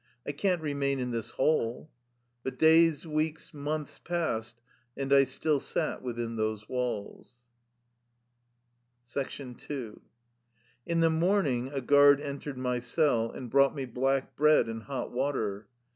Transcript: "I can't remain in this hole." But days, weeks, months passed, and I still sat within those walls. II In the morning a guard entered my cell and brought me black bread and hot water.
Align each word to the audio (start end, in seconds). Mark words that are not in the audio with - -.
"I 0.27 0.31
can't 0.31 0.63
remain 0.63 0.99
in 0.99 1.11
this 1.11 1.29
hole." 1.29 1.91
But 2.41 2.57
days, 2.57 3.05
weeks, 3.05 3.53
months 3.53 3.99
passed, 3.99 4.59
and 4.97 5.13
I 5.13 5.25
still 5.25 5.59
sat 5.59 6.01
within 6.01 6.37
those 6.37 6.67
walls. 6.67 7.35
II 9.15 9.55
In 10.87 10.99
the 11.01 11.09
morning 11.11 11.69
a 11.71 11.81
guard 11.81 12.19
entered 12.19 12.57
my 12.57 12.79
cell 12.79 13.29
and 13.31 13.51
brought 13.51 13.75
me 13.75 13.85
black 13.85 14.35
bread 14.35 14.67
and 14.67 14.81
hot 14.81 15.11
water. 15.11 15.67